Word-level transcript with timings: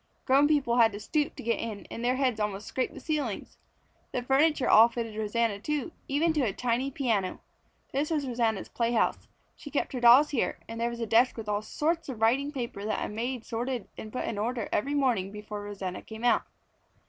Grown 0.25 0.47
people 0.47 0.77
had 0.77 0.91
to 0.93 0.99
stoop 0.99 1.35
to 1.35 1.43
get 1.43 1.59
in 1.59 1.85
and 1.91 2.03
their 2.03 2.15
heads 2.15 2.39
almost 2.39 2.65
scraped 2.65 2.95
the 2.95 2.99
ceilings. 2.99 3.59
The 4.13 4.23
furniture 4.23 4.67
all 4.67 4.87
fitted 4.89 5.15
Rosanna 5.15 5.59
too, 5.59 5.91
even 6.07 6.33
to 6.33 6.41
the 6.41 6.53
tiny 6.53 6.89
piano. 6.89 7.39
This 7.93 8.09
was 8.09 8.27
Rosanna's 8.27 8.67
playhouse. 8.67 9.27
She 9.55 9.69
kept 9.69 9.93
her 9.93 9.99
dolls 9.99 10.31
here, 10.31 10.57
and 10.67 10.81
there 10.81 10.89
was 10.89 11.01
a 11.01 11.05
desk 11.05 11.37
with 11.37 11.47
all 11.47 11.61
sorts 11.61 12.09
of 12.09 12.19
writing 12.19 12.51
paper 12.51 12.83
that 12.83 13.05
a 13.05 13.09
maid 13.09 13.45
sorted 13.45 13.89
and 13.95 14.11
put 14.11 14.25
in 14.25 14.39
order 14.39 14.69
every 14.71 14.95
morning 14.95 15.31
before 15.31 15.61
Rosanna 15.63 16.01
came 16.01 16.23
out. 16.23 16.45